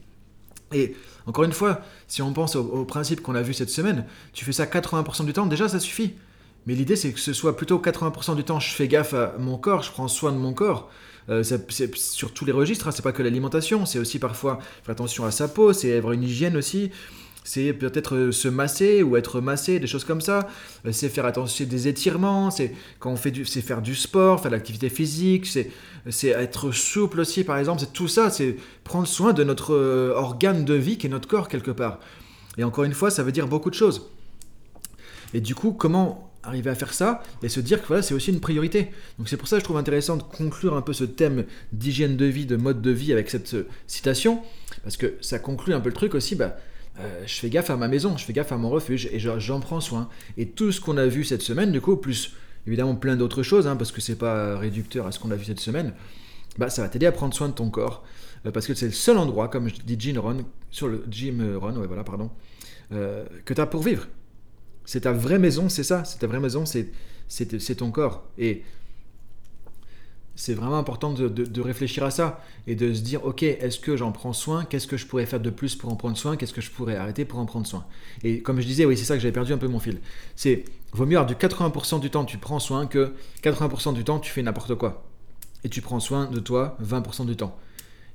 Et 0.72 0.96
encore 1.26 1.44
une 1.44 1.52
fois, 1.52 1.82
si 2.08 2.22
on 2.22 2.32
pense 2.32 2.56
au, 2.56 2.84
principe 2.84 3.20
qu'on 3.20 3.34
a 3.34 3.42
vu 3.42 3.52
cette 3.52 3.70
semaine, 3.70 4.06
tu 4.32 4.44
fais 4.44 4.52
ça 4.52 4.64
80% 4.64 5.26
du 5.26 5.32
temps, 5.32 5.46
déjà 5.46 5.68
ça 5.68 5.78
suffit. 5.78 6.14
Mais 6.66 6.74
l'idée 6.74 6.96
c'est 6.96 7.12
que 7.12 7.20
ce 7.20 7.32
soit 7.32 7.56
plutôt 7.56 7.78
80% 7.78 8.36
du 8.36 8.44
temps, 8.44 8.60
je 8.60 8.72
fais 8.72 8.88
gaffe 8.88 9.14
à 9.14 9.34
mon 9.38 9.58
corps, 9.58 9.82
je 9.82 9.90
prends 9.90 10.08
soin 10.08 10.32
de 10.32 10.38
mon 10.38 10.54
corps. 10.54 10.90
Euh, 11.28 11.44
sur 11.94 12.34
tous 12.34 12.44
les 12.44 12.52
registres, 12.52 12.88
hein, 12.88 12.90
c'est 12.90 13.02
pas 13.02 13.12
que 13.12 13.22
l'alimentation, 13.22 13.86
c'est 13.86 13.98
aussi 13.98 14.18
parfois 14.18 14.58
faire 14.82 14.92
attention 14.92 15.24
à 15.24 15.30
sa 15.30 15.46
peau, 15.46 15.72
c'est 15.72 15.96
avoir 15.96 16.14
une 16.14 16.24
hygiène 16.24 16.56
aussi, 16.56 16.90
c'est 17.44 17.72
peut-être 17.72 18.16
euh, 18.16 18.32
se 18.32 18.48
masser 18.48 19.02
ou 19.02 19.16
être 19.16 19.40
massé, 19.40 19.80
des 19.80 19.86
choses 19.86 20.04
comme 20.04 20.20
ça. 20.20 20.48
Euh, 20.86 20.92
c'est 20.92 21.08
faire 21.08 21.26
attention, 21.26 21.66
des 21.66 21.88
étirements, 21.88 22.50
c'est 22.50 22.72
quand 23.00 23.10
on 23.10 23.16
fait 23.16 23.30
du, 23.30 23.44
c'est 23.44 23.62
faire 23.62 23.82
du 23.82 23.94
sport, 23.94 24.40
faire 24.40 24.50
de 24.50 24.56
l'activité 24.56 24.88
physique, 24.88 25.46
c'est, 25.46 25.70
c'est 26.10 26.28
être 26.28 26.70
souple 26.70 27.20
aussi, 27.20 27.44
par 27.44 27.58
exemple. 27.58 27.80
C'est 27.80 27.92
tout 27.92 28.08
ça, 28.08 28.30
c'est 28.30 28.56
prendre 28.84 29.08
soin 29.08 29.32
de 29.32 29.44
notre 29.44 29.74
euh, 29.74 30.12
organe 30.14 30.64
de 30.64 30.74
vie 30.74 30.98
qui 30.98 31.06
est 31.06 31.10
notre 31.10 31.28
corps 31.28 31.48
quelque 31.48 31.70
part. 31.70 31.98
Et 32.58 32.64
encore 32.64 32.84
une 32.84 32.94
fois, 32.94 33.10
ça 33.10 33.22
veut 33.22 33.32
dire 33.32 33.48
beaucoup 33.48 33.70
de 33.70 33.74
choses. 33.74 34.10
Et 35.34 35.40
du 35.40 35.54
coup, 35.54 35.72
comment 35.72 36.28
arriver 36.44 36.70
à 36.70 36.74
faire 36.74 36.92
ça 36.92 37.22
et 37.42 37.48
se 37.48 37.60
dire 37.60 37.80
que 37.80 37.86
voilà, 37.86 38.02
c'est 38.02 38.14
aussi 38.14 38.30
une 38.30 38.40
priorité. 38.40 38.90
Donc 39.18 39.28
c'est 39.28 39.36
pour 39.36 39.46
ça 39.48 39.56
que 39.56 39.60
je 39.60 39.64
trouve 39.64 39.76
intéressant 39.76 40.16
de 40.16 40.22
conclure 40.22 40.76
un 40.76 40.82
peu 40.82 40.92
ce 40.92 41.04
thème 41.04 41.44
d'hygiène 41.72 42.16
de 42.16 42.24
vie, 42.24 42.46
de 42.46 42.56
mode 42.56 42.82
de 42.82 42.90
vie 42.90 43.12
avec 43.12 43.30
cette 43.30 43.56
citation, 43.86 44.42
parce 44.82 44.96
que 44.96 45.14
ça 45.20 45.38
conclut 45.38 45.72
un 45.72 45.80
peu 45.80 45.88
le 45.88 45.94
truc 45.94 46.14
aussi. 46.14 46.34
Bah, 46.34 46.56
euh, 46.98 47.22
je 47.26 47.34
fais 47.34 47.48
gaffe 47.48 47.70
à 47.70 47.76
ma 47.76 47.88
maison, 47.88 48.16
je 48.16 48.24
fais 48.24 48.32
gaffe 48.32 48.52
à 48.52 48.56
mon 48.56 48.70
refuge 48.70 49.08
et 49.10 49.18
j'en 49.18 49.60
prends 49.60 49.80
soin. 49.80 50.08
Et 50.36 50.48
tout 50.48 50.72
ce 50.72 50.80
qu'on 50.80 50.96
a 50.96 51.06
vu 51.06 51.24
cette 51.24 51.42
semaine, 51.42 51.72
du 51.72 51.80
coup, 51.80 51.96
plus 51.96 52.34
évidemment 52.66 52.94
plein 52.94 53.16
d'autres 53.16 53.42
choses, 53.42 53.66
hein, 53.66 53.76
parce 53.76 53.92
que 53.92 54.00
c'est 54.00 54.16
pas 54.16 54.58
réducteur 54.58 55.06
à 55.06 55.12
ce 55.12 55.18
qu'on 55.18 55.30
a 55.30 55.36
vu 55.36 55.44
cette 55.44 55.60
semaine, 55.60 55.94
bah, 56.58 56.68
ça 56.68 56.82
va 56.82 56.88
t'aider 56.88 57.06
à 57.06 57.12
prendre 57.12 57.34
soin 57.34 57.48
de 57.48 57.54
ton 57.54 57.70
corps. 57.70 58.04
Euh, 58.46 58.50
parce 58.50 58.66
que 58.66 58.74
c'est 58.74 58.86
le 58.86 58.92
seul 58.92 59.16
endroit, 59.16 59.48
comme 59.48 59.68
je 59.68 59.74
dis 59.84 59.96
Jim 59.98 60.20
Ron, 60.20 60.44
sur 60.70 60.88
le 60.88 61.04
Jim 61.10 61.38
ouais, 61.40 61.86
voilà, 61.86 62.04
pardon, 62.04 62.30
euh, 62.92 63.24
que 63.44 63.54
tu 63.54 63.60
as 63.60 63.66
pour 63.66 63.82
vivre. 63.82 64.08
C'est 64.84 65.02
ta 65.02 65.12
vraie 65.12 65.38
maison, 65.38 65.68
c'est 65.68 65.84
ça, 65.84 66.04
c'est 66.04 66.18
ta 66.18 66.26
vraie 66.26 66.40
maison, 66.40 66.64
c'est 66.66 67.74
ton 67.76 67.90
corps. 67.90 68.28
Et 68.36 68.62
c'est 70.42 70.54
vraiment 70.54 70.76
important 70.76 71.12
de, 71.12 71.60
réfléchir 71.60 72.02
à 72.02 72.10
ça 72.10 72.42
et 72.66 72.74
de 72.74 72.92
se 72.92 73.00
dire 73.02 73.24
ok 73.24 73.44
est-ce 73.44 73.78
que 73.78 73.96
j'en 73.96 74.10
prends 74.10 74.32
soin? 74.32 74.64
Qu'est-ce 74.64 74.88
que 74.88 74.96
je 74.96 75.06
pourrais 75.06 75.24
faire 75.24 75.38
de 75.38 75.50
plus 75.50 75.76
pour 75.76 75.92
en 75.92 75.94
prendre 75.94 76.16
soin? 76.16 76.36
Qu'est-ce 76.36 76.52
que 76.52 76.60
je 76.60 76.72
pourrais 76.72 76.96
arrêter 76.96 77.24
pour 77.24 77.38
en 77.38 77.46
prendre 77.46 77.64
soin? 77.64 77.86
Et 78.24 78.40
comme 78.40 78.60
je 78.60 78.66
disais 78.66 78.84
oui 78.84 78.96
c'est 78.96 79.04
ça 79.04 79.14
que 79.14 79.20
j'avais 79.20 79.30
perdu 79.30 79.52
un 79.52 79.58
peu 79.58 79.68
mon 79.68 79.78
fil. 79.78 80.00
C'est 80.34 80.64
vaut 80.94 81.06
mieux 81.06 81.16
avoir 81.16 81.26
du 81.26 81.36
80% 81.36 82.00
du 82.00 82.10
temps 82.10 82.24
tu 82.24 82.38
prends 82.38 82.58
soin 82.58 82.88
que 82.88 83.14
80% 83.44 83.94
du 83.94 84.02
temps 84.02 84.18
tu 84.18 84.32
fais 84.32 84.42
n'importe 84.42 84.74
quoi. 84.74 85.04
Et 85.62 85.68
tu 85.68 85.80
prends 85.80 86.00
soin 86.00 86.26
de 86.26 86.40
toi 86.40 86.76
20% 86.82 87.24
du 87.24 87.36
temps. 87.36 87.56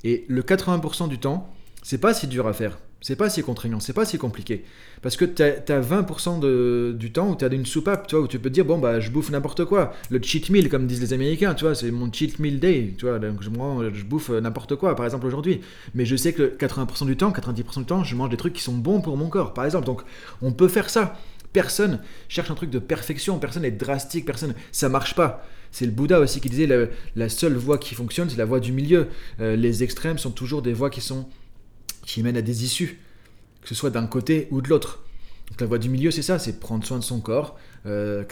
Et 0.04 0.26
le 0.28 0.42
80% 0.42 1.08
du 1.08 1.20
temps 1.20 1.50
c'est 1.82 2.00
pas 2.00 2.14
si 2.14 2.28
dur 2.28 2.46
à 2.46 2.52
faire 2.52 2.78
c'est 3.08 3.16
pas 3.16 3.30
si 3.30 3.42
contraignant, 3.42 3.80
c'est 3.80 3.94
pas 3.94 4.04
si 4.04 4.18
compliqué. 4.18 4.66
Parce 5.02 5.16
que 5.16 5.24
tu 5.24 5.42
as, 5.42 5.80
20% 5.80 6.42
de, 6.42 6.94
du 6.94 7.14
temps 7.14 7.30
où 7.30 7.38
tu 7.38 7.46
as 7.46 7.48
une 7.48 7.66
soupape, 7.66 8.06
tu 8.06 8.16
vois, 8.16 8.26
où 8.26 8.28
tu 8.28 8.38
peux 8.38 8.50
te 8.50 8.54
dire, 8.54 8.66
bon, 8.66 8.80
bah, 8.80 9.00
je 9.00 9.12
bouffe 9.12 9.30
n'importe 9.30 9.64
quoi. 9.64 9.94
Le 10.10 10.22
cheat 10.22 10.50
meal, 10.50 10.68
comme 10.68 10.88
disent 10.88 11.00
les 11.00 11.14
Américains, 11.14 11.54
tu 11.54 11.64
vois, 11.64 11.74
c'est 11.74 11.90
mon 11.90 12.12
cheat 12.12 12.38
meal 12.40 12.60
day, 12.60 12.96
tu 12.98 13.06
vois, 13.06 13.18
donc 13.18 13.42
je, 13.42 13.50
je 13.94 14.04
bouffe 14.04 14.30
n'importe 14.30 14.76
quoi, 14.76 14.94
par 14.98 15.06
exemple, 15.06 15.26
aujourd'hui. 15.26 15.62
Mais 15.96 16.04
je 16.04 16.18
sais 16.18 16.34
que 16.34 16.54
80% 16.58 17.06
du 17.06 17.16
temps, 17.16 17.32
90% 17.32 17.80
du 17.80 17.86
temps, 17.86 18.04
je 18.04 18.14
mange 18.14 18.30
des 18.30 18.36
trucs 18.36 18.52
qui 18.52 18.62
sont 18.62 18.76
bons 18.76 19.00
pour 19.00 19.16
mon 19.16 19.30
corps, 19.30 19.54
par 19.54 19.64
exemple. 19.64 19.86
Donc, 19.86 20.02
on 20.42 20.52
peut 20.52 20.68
faire 20.68 20.90
ça. 20.90 21.18
Personne 21.54 22.02
cherche 22.28 22.52
un 22.52 22.56
truc 22.56 22.72
de 22.72 22.80
perfection, 22.80 23.40
personne 23.40 23.64
est 23.64 23.72
drastique, 23.72 24.26
personne. 24.26 24.54
Ça 24.74 24.90
marche 24.90 25.16
pas. 25.16 25.46
C'est 25.72 25.86
le 25.86 25.94
Bouddha 25.94 26.20
aussi 26.20 26.42
qui 26.42 26.50
disait 26.50 26.90
la, 27.16 27.30
seule 27.30 27.56
voie 27.56 27.78
qui 27.78 27.96
fonctionne, 27.96 28.30
c'est 28.30 28.38
la 28.38 28.44
voie 28.44 28.60
du 28.60 28.74
milieu. 28.74 29.08
Euh, 29.40 29.56
les 29.56 29.84
extrêmes 29.84 30.18
sont 30.18 30.32
toujours 30.32 30.62
des 30.62 30.74
voies 30.74 30.90
qui 30.90 31.00
sont 31.00 31.26
qui 32.08 32.24
mène 32.24 32.38
à 32.38 32.42
des 32.42 32.64
issues, 32.64 33.00
que 33.62 33.68
ce 33.68 33.76
soit 33.76 33.92
d'un 33.92 34.08
côté 34.08 34.48
ou 34.50 34.62
de 34.62 34.70
l'autre. 34.70 35.04
Donc 35.50 35.62
la 35.62 35.68
voie 35.68 35.78
du 35.78 35.90
milieu, 35.90 36.10
c'est 36.10 36.24
ça, 36.24 36.40
c'est 36.40 36.60
prendre 36.60 36.84
soin 36.84 36.98
de 36.98 37.04
son 37.04 37.20
corps 37.20 37.60
80, 37.86 37.90
euh, 37.90 38.24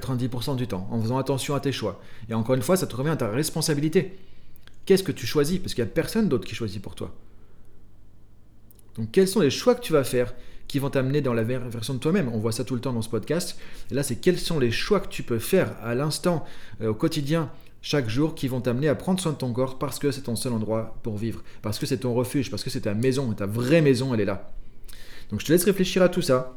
90% 0.00 0.56
du 0.56 0.66
temps, 0.66 0.86
en 0.90 1.00
faisant 1.00 1.18
attention 1.18 1.54
à 1.54 1.60
tes 1.60 1.72
choix. 1.72 2.00
Et 2.28 2.34
encore 2.34 2.54
une 2.54 2.62
fois, 2.62 2.76
ça 2.76 2.86
te 2.86 2.94
revient 2.94 3.10
à 3.10 3.16
ta 3.16 3.30
responsabilité. 3.30 4.18
Qu'est-ce 4.84 5.02
que 5.02 5.12
tu 5.12 5.26
choisis? 5.26 5.58
Parce 5.58 5.74
qu'il 5.74 5.82
n'y 5.82 5.90
a 5.90 5.92
personne 5.92 6.28
d'autre 6.28 6.46
qui 6.46 6.54
choisit 6.54 6.82
pour 6.82 6.94
toi. 6.94 7.14
Donc 8.96 9.10
quels 9.10 9.28
sont 9.28 9.40
les 9.40 9.50
choix 9.50 9.74
que 9.74 9.80
tu 9.80 9.92
vas 9.92 10.04
faire 10.04 10.34
qui 10.68 10.78
vont 10.78 10.90
t'amener 10.90 11.20
dans 11.20 11.34
la 11.34 11.42
version 11.42 11.94
de 11.94 11.98
toi-même? 11.98 12.28
On 12.32 12.38
voit 12.38 12.52
ça 12.52 12.64
tout 12.64 12.74
le 12.74 12.80
temps 12.80 12.92
dans 12.92 13.02
ce 13.02 13.08
podcast. 13.08 13.58
Et 13.90 13.94
là, 13.94 14.02
c'est 14.02 14.16
quels 14.16 14.38
sont 14.38 14.58
les 14.58 14.70
choix 14.70 15.00
que 15.00 15.08
tu 15.08 15.22
peux 15.22 15.38
faire 15.38 15.74
à 15.82 15.94
l'instant, 15.94 16.44
euh, 16.82 16.90
au 16.90 16.94
quotidien, 16.94 17.50
chaque 17.84 18.08
jour 18.08 18.34
qui 18.34 18.48
vont 18.48 18.62
t'amener 18.62 18.88
à 18.88 18.94
prendre 18.94 19.20
soin 19.20 19.32
de 19.32 19.36
ton 19.36 19.52
corps 19.52 19.78
parce 19.78 19.98
que 19.98 20.10
c'est 20.10 20.22
ton 20.22 20.36
seul 20.36 20.54
endroit 20.54 20.96
pour 21.02 21.18
vivre, 21.18 21.44
parce 21.60 21.78
que 21.78 21.84
c'est 21.84 21.98
ton 21.98 22.14
refuge, 22.14 22.50
parce 22.50 22.64
que 22.64 22.70
c'est 22.70 22.80
ta 22.80 22.94
maison, 22.94 23.30
ta 23.34 23.44
vraie 23.44 23.82
maison, 23.82 24.14
elle 24.14 24.20
est 24.20 24.24
là. 24.24 24.50
Donc 25.30 25.40
je 25.40 25.44
te 25.44 25.52
laisse 25.52 25.64
réfléchir 25.64 26.02
à 26.02 26.08
tout 26.08 26.22
ça. 26.22 26.56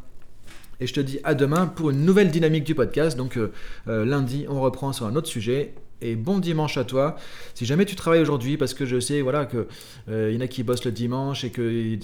Et 0.79 0.87
je 0.87 0.93
te 0.93 1.01
dis 1.01 1.19
à 1.25 1.33
demain 1.33 1.65
pour 1.65 1.89
une 1.89 2.05
nouvelle 2.05 2.31
dynamique 2.31 2.63
du 2.63 2.75
podcast. 2.75 3.17
Donc 3.17 3.35
euh, 3.35 3.51
euh, 3.89 4.05
lundi, 4.05 4.45
on 4.47 4.61
reprend 4.61 4.93
sur 4.93 5.05
un 5.05 5.17
autre 5.17 5.27
sujet. 5.27 5.73
Et 5.99 6.15
bon 6.15 6.39
dimanche 6.39 6.77
à 6.77 6.85
toi. 6.85 7.17
Si 7.55 7.65
jamais 7.65 7.83
tu 7.83 7.97
travailles 7.97 8.21
aujourd'hui, 8.21 8.55
parce 8.55 8.73
que 8.73 8.85
je 8.85 8.97
sais 8.99 9.21
voilà 9.21 9.45
que 9.45 9.67
euh, 10.07 10.31
y 10.31 10.37
en 10.37 10.41
a 10.41 10.47
qui 10.47 10.63
bossent 10.63 10.85
le 10.85 10.91
dimanche 10.93 11.43
et 11.43 11.49
que 11.49 11.97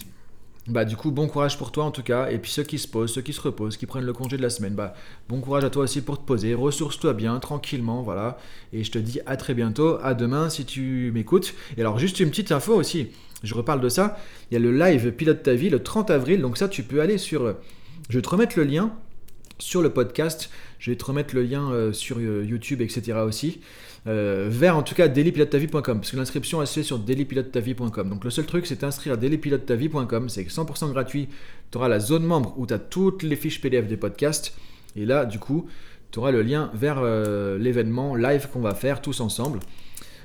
bah 0.67 0.85
du 0.85 0.95
coup 0.95 1.11
bon 1.11 1.27
courage 1.27 1.57
pour 1.57 1.71
toi 1.71 1.83
en 1.83 1.91
tout 1.91 2.03
cas. 2.03 2.29
Et 2.29 2.37
puis 2.37 2.51
ceux 2.51 2.63
qui 2.63 2.79
se 2.79 2.87
posent 2.87 3.13
ceux 3.13 3.21
qui 3.21 3.33
se 3.33 3.41
reposent 3.41 3.77
qui 3.77 3.85
prennent 3.85 4.05
le 4.05 4.13
congé 4.13 4.37
de 4.37 4.41
la 4.41 4.49
semaine 4.49 4.75
bah 4.75 4.93
bon 5.27 5.41
courage 5.41 5.65
à 5.65 5.69
toi 5.69 5.83
aussi 5.83 6.01
pour 6.01 6.17
te 6.17 6.25
poser. 6.25 6.53
Ressource-toi 6.53 7.13
bien 7.13 7.37
tranquillement 7.39 8.01
voilà. 8.01 8.37
Et 8.71 8.83
je 8.83 8.91
te 8.91 8.97
dis 8.97 9.19
à 9.25 9.35
très 9.37 9.53
bientôt. 9.53 9.97
À 10.01 10.13
demain 10.13 10.49
si 10.49 10.65
tu 10.65 11.11
m'écoutes. 11.13 11.53
Et 11.77 11.81
alors 11.81 11.99
juste 11.99 12.19
une 12.19 12.29
petite 12.29 12.51
info 12.51 12.73
aussi. 12.73 13.09
Je 13.43 13.53
reparle 13.55 13.81
de 13.81 13.89
ça. 13.89 14.17
Il 14.49 14.53
y 14.53 14.57
a 14.57 14.59
le 14.59 14.71
live 14.71 15.11
pilote 15.11 15.43
ta 15.43 15.53
vie 15.53 15.69
le 15.69 15.83
30 15.83 16.09
avril. 16.11 16.41
Donc 16.41 16.57
ça 16.57 16.69
tu 16.69 16.83
peux 16.83 17.01
aller 17.01 17.17
sur 17.17 17.55
je 18.09 18.17
vais 18.17 18.21
te 18.21 18.29
remettre 18.29 18.57
le 18.57 18.65
lien 18.65 18.91
sur 19.63 19.81
le 19.81 19.89
podcast. 19.89 20.49
Je 20.77 20.91
vais 20.91 20.97
te 20.97 21.05
remettre 21.05 21.33
le 21.33 21.43
lien 21.43 21.71
euh, 21.71 21.93
sur 21.93 22.17
euh, 22.19 22.45
YouTube, 22.45 22.81
etc. 22.81 23.19
aussi. 23.25 23.61
Euh, 24.05 24.47
vers 24.49 24.75
en 24.75 24.83
tout 24.83 24.95
cas 24.95 25.07
dailypilotetavie.com 25.07 25.99
parce 25.99 26.11
que 26.11 26.17
l'inscription 26.17 26.59
elle 26.59 26.67
se 26.67 26.73
fait 26.73 26.83
sur 26.83 26.99
dailypilotetavie.com 26.99 28.09
donc 28.09 28.25
le 28.25 28.29
seul 28.31 28.45
truc 28.45 28.65
c'est 28.65 28.81
d'inscrire 28.81 29.13
à 29.13 29.15
dailypilotetavie.com 29.15 30.27
c'est 30.27 30.43
100% 30.43 30.91
gratuit 30.91 31.29
tu 31.71 31.77
auras 31.77 31.87
la 31.87 32.01
zone 32.01 32.25
membre 32.25 32.53
où 32.57 32.67
tu 32.67 32.73
as 32.73 32.79
toutes 32.79 33.23
les 33.23 33.37
fiches 33.37 33.61
PDF 33.61 33.87
des 33.87 33.95
podcasts 33.95 34.57
et 34.97 35.05
là 35.05 35.23
du 35.23 35.39
coup 35.39 35.69
tu 36.11 36.19
auras 36.19 36.31
le 36.31 36.41
lien 36.41 36.69
vers 36.73 37.01
l'événement 37.01 38.17
live 38.17 38.49
qu'on 38.51 38.59
va 38.59 38.75
faire 38.75 39.01
tous 39.01 39.21
ensemble 39.21 39.59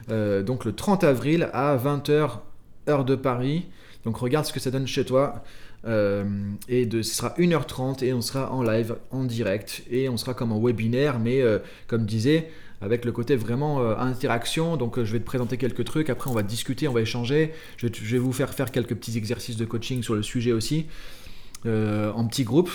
donc 0.08 0.64
le 0.64 0.72
30 0.72 1.04
avril 1.04 1.48
à 1.52 1.76
20h 1.76 2.30
heure 2.88 3.04
de 3.04 3.14
Paris 3.14 3.66
donc 4.04 4.16
regarde 4.16 4.44
ce 4.44 4.52
que 4.52 4.58
ça 4.58 4.72
donne 4.72 4.88
chez 4.88 5.04
toi 5.04 5.44
euh, 5.86 6.24
et 6.68 6.88
ce 6.90 7.02
sera 7.02 7.34
1h30 7.38 8.04
et 8.04 8.12
on 8.12 8.20
sera 8.20 8.52
en 8.52 8.62
live, 8.62 8.96
en 9.10 9.24
direct, 9.24 9.82
et 9.90 10.08
on 10.08 10.16
sera 10.16 10.34
comme 10.34 10.52
en 10.52 10.60
webinaire, 10.60 11.18
mais 11.18 11.40
euh, 11.40 11.58
comme 11.86 12.04
disait, 12.04 12.50
avec 12.80 13.04
le 13.04 13.12
côté 13.12 13.36
vraiment 13.36 13.80
euh, 13.80 13.96
interaction. 13.96 14.76
Donc 14.76 15.02
je 15.02 15.12
vais 15.12 15.20
te 15.20 15.24
présenter 15.24 15.56
quelques 15.56 15.84
trucs, 15.84 16.10
après 16.10 16.30
on 16.30 16.34
va 16.34 16.42
discuter, 16.42 16.88
on 16.88 16.92
va 16.92 17.02
échanger. 17.02 17.52
Je 17.76 17.86
vais, 17.86 18.18
vous 18.18 18.32
faire 18.32 18.52
faire 18.52 18.72
quelques 18.72 18.94
petits 18.94 19.16
exercices 19.16 19.56
de 19.56 19.64
coaching 19.64 20.02
sur 20.02 20.14
le 20.14 20.22
sujet 20.22 20.52
aussi, 20.52 20.86
en 21.64 22.26
petits 22.26 22.44
groupes 22.44 22.72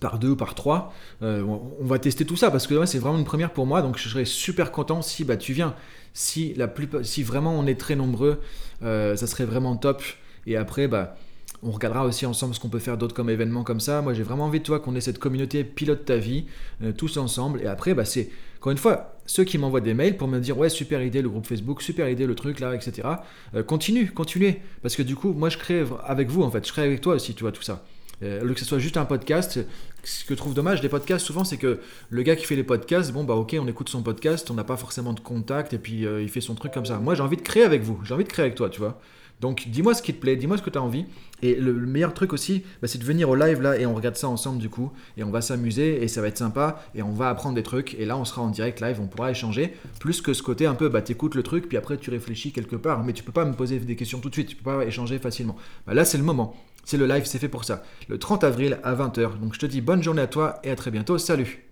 par 0.00 0.18
deux 0.18 0.30
ou 0.30 0.36
par 0.36 0.56
trois. 0.56 0.92
on 1.20 1.60
va 1.80 1.98
tester 2.00 2.24
tout 2.24 2.36
ça 2.36 2.50
parce 2.50 2.66
que 2.66 2.86
c'est 2.86 2.98
vraiment 2.98 3.18
une 3.18 3.24
première 3.24 3.52
pour 3.52 3.66
moi. 3.66 3.82
Donc 3.82 3.98
je 3.98 4.08
serais 4.08 4.24
super 4.24 4.72
content 4.72 5.02
si 5.02 5.24
bah, 5.24 5.36
tu 5.36 5.52
viens. 5.52 5.74
Si, 6.14 6.52
la 6.54 6.70
si 7.04 7.22
vraiment 7.22 7.58
on 7.58 7.66
est 7.66 7.78
très 7.78 7.94
nombreux, 7.94 8.40
ça 8.80 9.26
serait 9.26 9.44
vraiment 9.44 9.76
top. 9.76 10.02
Et 10.46 10.56
après, 10.56 10.88
bah, 10.88 11.16
on 11.62 11.70
regardera 11.70 12.04
aussi 12.04 12.26
ensemble 12.26 12.54
ce 12.54 12.60
qu'on 12.60 12.68
peut 12.68 12.80
faire 12.80 12.98
d'autres 12.98 13.14
comme 13.14 13.30
événements 13.30 13.62
comme 13.62 13.80
ça. 13.80 14.02
Moi, 14.02 14.14
j'ai 14.14 14.24
vraiment 14.24 14.46
envie, 14.46 14.58
de 14.58 14.64
toi, 14.64 14.80
qu'on 14.80 14.96
ait 14.96 15.00
cette 15.00 15.18
communauté 15.18 15.62
pilote 15.62 16.04
ta 16.04 16.16
vie, 16.16 16.46
euh, 16.82 16.92
tous 16.92 17.16
ensemble. 17.16 17.60
Et 17.62 17.66
après, 17.66 17.94
bah, 17.94 18.04
c'est, 18.04 18.30
encore 18.58 18.72
une 18.72 18.78
fois, 18.78 19.16
ceux 19.26 19.44
qui 19.44 19.58
m'envoient 19.58 19.80
des 19.80 19.94
mails 19.94 20.16
pour 20.16 20.26
me 20.26 20.40
dire, 20.40 20.58
ouais, 20.58 20.68
super 20.68 21.02
idée 21.02 21.22
le 21.22 21.28
groupe 21.28 21.46
Facebook, 21.46 21.80
super 21.80 22.08
idée 22.08 22.26
le 22.26 22.34
truc 22.34 22.58
là, 22.58 22.74
etc. 22.74 23.08
Euh, 23.54 23.62
continue, 23.62 24.10
continuez. 24.10 24.60
Parce 24.82 24.96
que 24.96 25.02
du 25.02 25.14
coup, 25.14 25.32
moi, 25.32 25.50
je 25.50 25.58
crée 25.58 25.84
avec 26.04 26.28
vous, 26.30 26.42
en 26.42 26.50
fait. 26.50 26.66
Je 26.66 26.72
crée 26.72 26.82
avec 26.82 27.00
toi 27.00 27.14
aussi, 27.14 27.34
tu 27.34 27.42
vois, 27.42 27.52
tout 27.52 27.62
ça. 27.62 27.84
Euh, 28.24 28.52
que 28.54 28.60
ce 28.60 28.64
soit 28.64 28.78
juste 28.78 28.96
un 28.96 29.04
podcast, 29.04 29.60
ce 30.04 30.24
que 30.24 30.34
je 30.34 30.36
trouve 30.36 30.54
dommage 30.54 30.80
des 30.80 30.88
podcasts 30.88 31.24
souvent, 31.24 31.44
c'est 31.44 31.56
que 31.56 31.80
le 32.10 32.22
gars 32.22 32.36
qui 32.36 32.44
fait 32.44 32.54
les 32.54 32.62
podcasts, 32.62 33.12
bon 33.12 33.24
bah 33.24 33.34
ok, 33.34 33.56
on 33.60 33.66
écoute 33.66 33.88
son 33.88 34.02
podcast, 34.02 34.48
on 34.48 34.54
n'a 34.54 34.62
pas 34.62 34.76
forcément 34.76 35.12
de 35.12 35.18
contact 35.18 35.72
et 35.72 35.78
puis 35.78 36.02
il 36.02 36.28
fait 36.28 36.40
son 36.40 36.54
truc 36.54 36.70
comme 36.70 36.86
ça. 36.86 36.98
Moi 36.98 37.16
j'ai 37.16 37.22
envie 37.22 37.36
de 37.36 37.42
créer 37.42 37.64
avec 37.64 37.82
vous, 37.82 38.00
j'ai 38.04 38.14
envie 38.14 38.22
de 38.22 38.28
créer 38.28 38.44
avec 38.44 38.54
toi, 38.54 38.70
tu 38.70 38.78
vois. 38.78 39.00
Donc 39.42 39.68
dis-moi 39.68 39.92
ce 39.92 40.02
qui 40.02 40.14
te 40.14 40.20
plaît, 40.20 40.36
dis-moi 40.36 40.56
ce 40.56 40.62
que 40.62 40.70
tu 40.70 40.78
as 40.78 40.82
envie. 40.82 41.04
Et 41.42 41.56
le, 41.56 41.72
meilleur 41.72 42.14
truc 42.14 42.32
aussi, 42.32 42.62
bah, 42.80 42.86
c'est 42.86 42.98
de 42.98 43.04
venir 43.04 43.28
au 43.28 43.34
live 43.34 43.60
là 43.60 43.76
et 43.76 43.84
on 43.84 43.94
regarde 43.94 44.16
ça 44.16 44.28
ensemble 44.28 44.58
du 44.58 44.70
coup. 44.70 44.92
Et 45.16 45.24
on 45.24 45.30
va 45.30 45.40
s'amuser 45.40 46.02
et 46.02 46.06
ça 46.06 46.22
va 46.22 46.28
être 46.28 46.38
sympa 46.38 46.80
et 46.94 47.02
on 47.02 47.10
va 47.10 47.28
apprendre 47.28 47.56
des 47.56 47.64
trucs. 47.64 47.94
Et 47.98 48.06
là, 48.06 48.16
on 48.16 48.24
sera 48.24 48.40
en 48.40 48.48
direct 48.48 48.80
live, 48.80 49.00
on 49.02 49.08
pourra 49.08 49.32
échanger. 49.32 49.74
Plus 49.98 50.22
que 50.22 50.32
ce 50.32 50.44
côté 50.44 50.64
un 50.64 50.74
peu, 50.74 50.88
bah 50.88 51.02
t'écoutes 51.02 51.34
le 51.34 51.42
truc, 51.42 51.68
puis 51.68 51.76
après 51.76 51.98
tu 51.98 52.10
réfléchis 52.10 52.52
quelque 52.52 52.76
part. 52.76 53.02
Mais 53.02 53.12
tu 53.12 53.24
peux 53.24 53.32
pas 53.32 53.44
me 53.44 53.52
poser 53.52 53.80
des 53.80 53.96
questions 53.96 54.20
tout 54.20 54.28
de 54.28 54.34
suite, 54.34 54.48
tu 54.48 54.56
peux 54.56 54.70
pas 54.70 54.84
échanger 54.84 55.18
facilement. 55.18 55.56
Bah, 55.88 55.94
là, 55.94 56.04
c'est 56.04 56.18
le 56.18 56.24
moment. 56.24 56.54
C'est 56.84 56.96
le 56.96 57.06
live, 57.06 57.24
c'est 57.24 57.38
fait 57.40 57.48
pour 57.48 57.64
ça. 57.64 57.82
Le 58.08 58.18
30 58.18 58.44
avril 58.44 58.78
à 58.84 58.94
20h. 58.94 59.40
Donc 59.40 59.54
je 59.54 59.58
te 59.58 59.66
dis 59.66 59.80
bonne 59.80 60.02
journée 60.02 60.22
à 60.22 60.28
toi 60.28 60.60
et 60.62 60.70
à 60.70 60.76
très 60.76 60.92
bientôt. 60.92 61.18
Salut 61.18 61.71